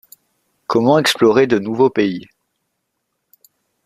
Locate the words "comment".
0.65-0.97